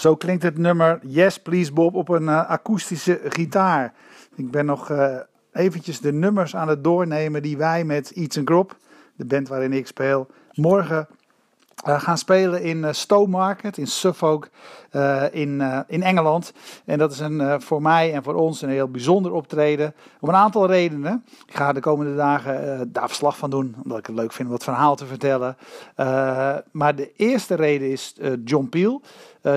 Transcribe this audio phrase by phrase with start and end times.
[0.00, 3.94] Zo klinkt het nummer Yes Please Bob op een uh, akoestische gitaar.
[4.34, 5.16] Ik ben nog uh,
[5.52, 8.76] eventjes de nummers aan het doornemen die wij met Eats Grop,
[9.16, 11.08] de band waarin ik speel, morgen
[11.88, 14.48] uh, gaan spelen in uh, Stowe Market in Suffolk
[14.92, 16.52] uh, in, in Engeland.
[16.84, 19.94] En dat is een, voor mij en voor ons een heel bijzonder optreden.
[20.20, 21.24] Om een aantal redenen.
[21.46, 24.54] Ik ga de komende dagen daar verslag van doen, omdat ik het leuk vind om
[24.54, 25.56] wat verhaal te vertellen.
[26.70, 29.02] maar de eerste reden is John Peel.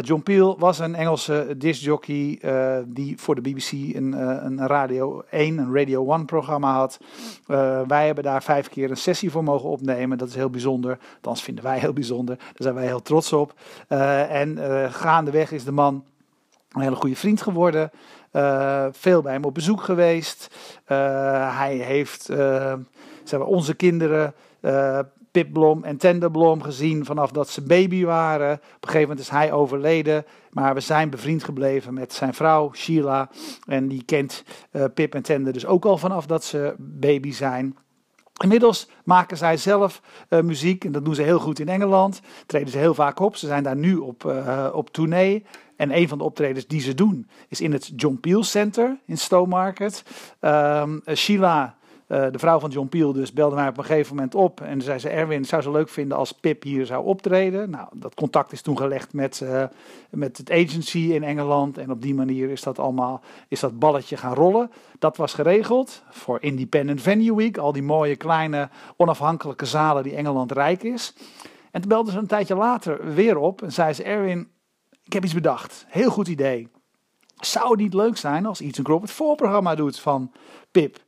[0.02, 2.40] John Peel was een Engelse discjockey
[2.88, 4.12] die voor de BBC een,
[4.46, 7.00] een Radio 1, een Radio 1 programma had.
[7.88, 10.18] wij hebben daar vijf keer een sessie voor mogen opnemen.
[10.18, 11.00] Dat is heel bijzonder.
[11.16, 12.13] Althans vinden wij heel bijzonder.
[12.22, 13.54] Daar zijn wij heel trots op.
[13.88, 14.58] en
[14.92, 16.04] gaandeweg is de man
[16.72, 17.92] een hele goede vriend geworden.
[18.92, 20.56] veel bij hem op bezoek geweest.
[20.86, 22.24] hij heeft
[23.24, 24.34] zeg maar, onze kinderen
[25.34, 28.54] Pip Blom en Tender Blom gezien vanaf dat ze baby waren.
[28.54, 30.26] Op een gegeven moment is hij overleden.
[30.50, 33.30] Maar we zijn bevriend gebleven met zijn vrouw Sheila.
[33.68, 37.78] En die kent uh, Pip en Tender dus ook al vanaf dat ze baby zijn.
[38.44, 42.22] Inmiddels maken zij zelf uh, muziek en dat doen ze heel goed in Engeland.
[42.46, 43.36] Treden ze heel vaak op.
[43.36, 45.46] Ze zijn daar nu op, uh, op tournee.
[45.76, 49.18] En een van de optredens die ze doen is in het John Peel Center in
[49.18, 50.04] Stowmarket.
[50.42, 51.76] Um, Sheila
[52.14, 54.82] uh, de vrouw van John Peel dus belde mij op een gegeven moment op en
[54.82, 57.70] zei ze: Erwin, zou ze leuk vinden als Pip hier zou optreden?
[57.70, 59.64] Nou, dat contact is toen gelegd met, uh,
[60.10, 64.18] met het agency in Engeland en op die manier is dat allemaal, is dat balletje
[64.18, 64.72] gaan rollen.
[65.00, 70.52] Dat was geregeld voor Independent Venue Week, al die mooie kleine onafhankelijke zalen die Engeland
[70.52, 71.16] rijk is.
[71.72, 74.48] En toen belde ze een tijdje later weer op en zei ze: Erwin,
[75.04, 76.68] ik heb iets bedacht, heel goed idee.
[77.36, 80.32] Zou het niet leuk zijn als iets een Crop het voorprogramma doet van
[80.72, 81.03] Pip?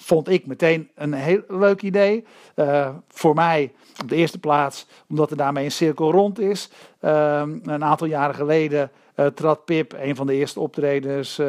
[0.00, 2.24] Vond ik meteen een heel leuk idee.
[2.56, 3.72] Uh, voor mij
[4.02, 6.70] op de eerste plaats, omdat er daarmee een cirkel rond is.
[7.00, 11.40] Uh, een aantal jaren geleden uh, trad Pip, een van de eerste optredens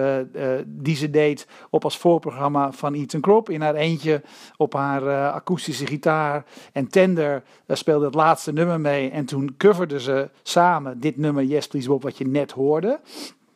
[0.65, 3.49] die ze deed, op als voorprogramma van Ethan Crop.
[3.49, 4.21] In haar eentje
[4.57, 6.45] op haar akoestische gitaar.
[6.71, 9.09] En Tender speelde het laatste nummer mee.
[9.09, 12.99] En toen coverden ze samen dit nummer Yes Please Bob, wat je net hoorde.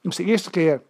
[0.02, 0.82] Was de eerste keer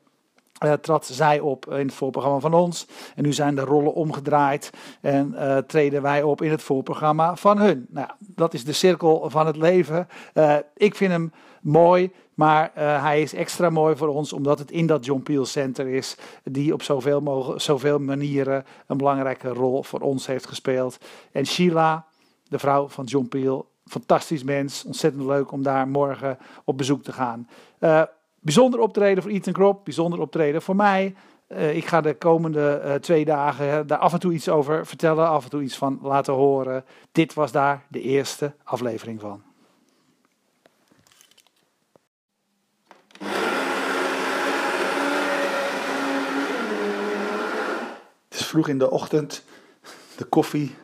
[0.63, 2.87] uh, trad zij op in het voorprogramma van ons.
[3.15, 4.69] En nu zijn de rollen omgedraaid
[5.01, 7.85] en uh, treden wij op in het voorprogramma van hun.
[7.89, 10.07] Nou, dat is de cirkel van het leven.
[10.33, 14.87] Uh, ik vind hem mooi, maar hij is extra mooi voor ons omdat het in
[14.87, 20.27] dat John Peel Center is, die op zoveel, zoveel manieren een belangrijke rol voor ons
[20.27, 20.97] heeft gespeeld.
[21.31, 22.05] En Sheila,
[22.47, 27.13] de vrouw van John Peel, fantastisch mens, ontzettend leuk om daar morgen op bezoek te
[27.13, 27.47] gaan.
[28.45, 31.15] Bijzonder optreden voor Ethan Crop, bijzonder optreden voor mij.
[31.47, 35.27] Uh, ik ga de komende uh, twee dagen daar af en toe iets over vertellen,
[35.27, 36.85] af en toe iets van laten horen.
[37.11, 39.43] Dit was daar de eerste aflevering van.
[48.29, 49.43] Het is vroeg in de ochtend.
[50.17, 50.75] De koffie,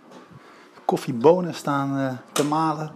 [0.85, 2.91] koffiebonen staan uh, te malen.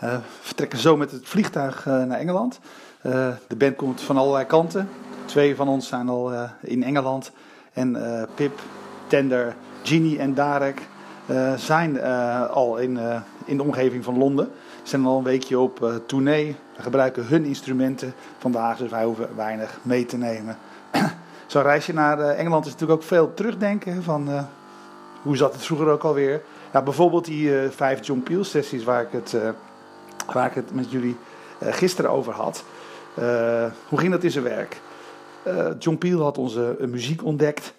[0.00, 2.60] We vertrekken zo met het vliegtuig naar Engeland.
[3.02, 4.88] Uh, de band komt van allerlei kanten.
[5.24, 7.30] Twee van ons zijn al in Engeland.
[7.72, 7.96] En
[8.34, 8.60] Pip,
[9.06, 10.82] Tender, Genie en Darek
[11.56, 12.02] zijn
[12.50, 12.98] al in,
[13.44, 14.50] in de omgeving van Londen.
[14.82, 16.56] Ze zijn al een weekje op tournee.
[16.76, 20.56] We gebruiken hun instrumenten vandaag, dus wij hoeven weinig mee te nemen.
[21.46, 24.46] Zo'n reisje naar Engeland is natuurlijk ook veel terugdenken van
[25.22, 26.42] hoe zat het vroeger ook alweer.
[26.72, 29.36] Ja, bijvoorbeeld die vijf John Peel sessies waar ik het,
[30.32, 31.16] waar ik het met jullie
[31.60, 32.64] gisteren over had.
[33.18, 34.80] Uh, hoe ging dat in zijn werk?
[35.46, 37.74] Uh, John Peel had onze muziek ontdekt,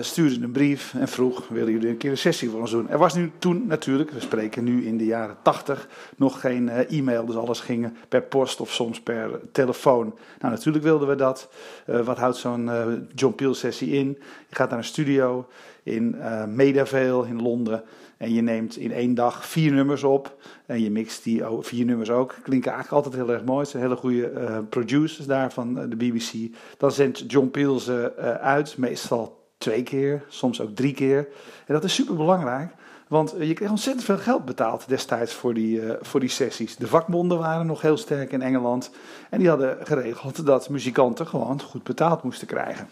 [0.00, 2.88] stuurde een brief en vroeg: willen jullie een keer een sessie voor ons doen?
[2.88, 7.26] Er was nu toen natuurlijk, we spreken nu in de jaren 80, nog geen e-mail,
[7.26, 10.14] dus alles ging per post of soms per telefoon.
[10.38, 11.48] Nou, natuurlijk wilden we dat.
[11.86, 12.70] wat houdt zo'n
[13.14, 14.18] John Peel sessie in?
[14.48, 15.46] Je gaat naar een studio
[15.82, 16.16] in
[16.54, 17.84] Maidavale in Londen.
[18.22, 20.36] En je neemt in één dag vier nummers op.
[20.66, 22.34] En je mixt die vier nummers ook.
[22.42, 23.60] Klinken eigenlijk altijd heel erg mooi.
[23.60, 26.32] Het zijn hele goede uh, producers daar van eh, de BBC.
[26.78, 28.76] Dan zendt John Peel ze uh, uit.
[28.76, 31.28] Meestal twee keer, soms ook drie keer.
[31.66, 32.72] En dat is super belangrijk.
[33.08, 36.76] Want je kreeg ontzettend veel geld betaald destijds voor die, uh, voor die sessies.
[36.76, 38.90] De vakbonden waren nog heel sterk in Engeland.
[39.30, 42.88] En die hadden geregeld dat muzikanten gewoon goed betaald moesten krijgen.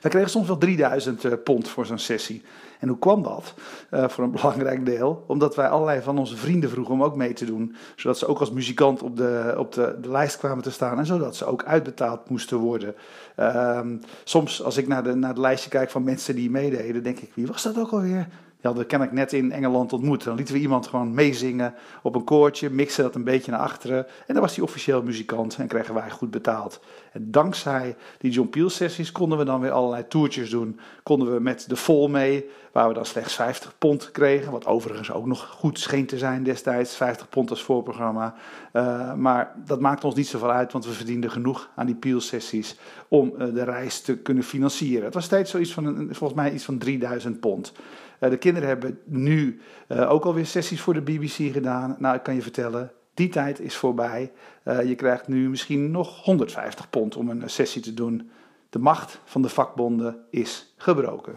[0.00, 2.42] Wij kregen soms wel 3000 pond voor zo'n sessie.
[2.80, 3.54] En hoe kwam dat?
[3.90, 5.24] Uh, voor een belangrijk deel.
[5.26, 7.74] Omdat wij allerlei van onze vrienden vroegen om ook mee te doen.
[7.96, 10.98] Zodat ze ook als muzikant op de, op de, de lijst kwamen te staan.
[10.98, 12.94] En zodat ze ook uitbetaald moesten worden.
[13.38, 13.80] Uh,
[14.24, 17.30] soms als ik naar de, naar het lijstje kijk van mensen die meededen, denk ik,
[17.34, 18.28] wie was dat ook alweer?
[18.60, 20.24] Die hadden we kennelijk net in Engeland ontmoet.
[20.24, 24.06] Dan lieten we iemand gewoon meezingen op een koortje, mixen dat een beetje naar achteren.
[24.26, 26.80] En dan was hij officieel muzikant en kregen wij goed betaald.
[27.12, 30.80] En dankzij die John Peel sessies konden we dan weer allerlei toertjes doen.
[31.02, 34.52] Konden we met de vol mee, waar we dan slechts 50 pond kregen.
[34.52, 36.96] Wat overigens ook nog goed scheen te zijn destijds.
[36.96, 38.34] 50 pond als voorprogramma.
[38.72, 42.20] Uh, maar dat maakt ons niet zoveel uit, want we verdienden genoeg aan die Peel
[42.20, 42.76] sessies
[43.08, 45.04] om uh, de reis te kunnen financieren.
[45.04, 47.72] Het was steeds zoiets van, een, volgens mij iets van 3000 pond.
[48.20, 51.96] Uh, de kinderen hebben nu ook alweer sessies voor de BBC gedaan.
[51.98, 54.32] Nou, ik kan je vertellen, die tijd is voorbij.
[54.64, 58.30] Uh, je krijgt nu misschien nog 150 pond om een sessie te doen.
[58.70, 61.34] De macht van de vakbonden is gebroken.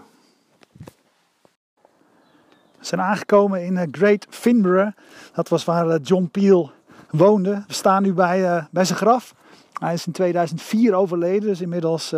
[2.80, 4.98] We zijn aangekomen in Great Finborough.
[5.34, 6.72] Dat was waar John Peel
[7.10, 7.64] woonde.
[7.68, 9.36] We staan nu bij, bij zijn graf.
[9.74, 12.14] Hij is in 2004 overleden, dus inmiddels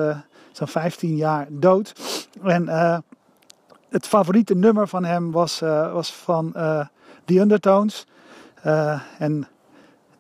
[0.52, 1.94] zo'n 15 jaar dood.
[2.44, 2.70] En
[3.96, 6.52] het favoriete nummer van hem was, was van
[7.26, 8.06] The Undertones.
[9.18, 9.48] en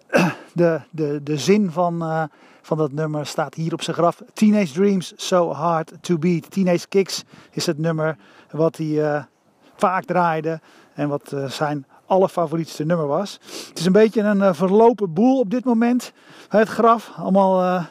[0.53, 2.29] de, de, de zin van,
[2.61, 4.21] van dat nummer staat hier op zijn graf.
[4.33, 6.51] Teenage Dreams, So Hard to Beat.
[6.51, 8.17] Teenage Kicks is het nummer
[8.51, 9.25] wat hij
[9.75, 10.59] vaak draaide.
[10.93, 13.39] En wat zijn allerfavorietste nummer was.
[13.69, 16.11] Het is een beetje een verlopen boel op dit moment.
[16.47, 17.85] Het graf, allemaal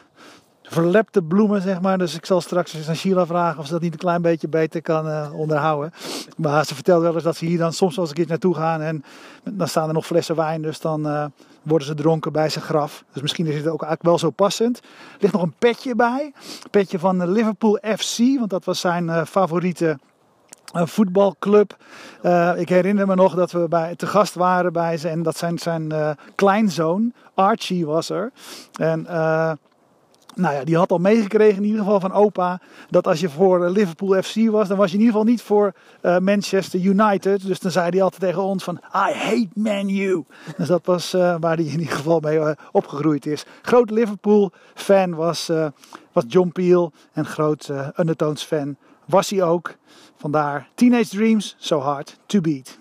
[0.67, 1.97] verlepte bloemen, zeg maar.
[1.97, 4.47] Dus ik zal straks eens aan Sheila vragen of ze dat niet een klein beetje
[4.47, 5.91] beter kan uh, onderhouden.
[6.37, 8.81] Maar ze vertelt wel eens dat ze hier dan soms eens een keer naartoe gaan.
[8.81, 9.03] En
[9.43, 11.31] dan staan er nog flessen wijn, dus dan
[11.61, 13.03] worden ze dronken bij zijn graf.
[13.13, 14.77] Dus misschien is het ook eigenlijk wel zo passend.
[14.77, 16.31] Er ligt nog een petje bij.
[16.63, 19.99] Een petje van Liverpool FC, want dat was zijn favoriete
[20.73, 21.77] voetbalclub.
[22.55, 25.09] Ik herinner me nog dat we bij, te gast waren bij ze.
[25.09, 25.93] En dat zijn zijn
[26.35, 28.31] kleinzoon, Archie was er.
[28.79, 29.51] En uh,
[30.35, 32.61] nou ja, die had al meegekregen in ieder geval van opa.
[32.89, 35.73] Dat als je voor Liverpool FC was, dan was je in ieder geval niet voor
[36.19, 37.45] Manchester United.
[37.47, 40.23] Dus dan zei hij altijd tegen ons van, I hate Man U.
[40.57, 43.45] Dus dat was waar hij in ieder geval mee opgegroeid is.
[43.61, 45.51] Groot Liverpool fan was,
[46.11, 46.91] was John Peel.
[47.13, 49.75] En groot Undertones fan was hij ook.
[50.17, 52.77] Vandaar Teenage Dreams, So Hard to Beat.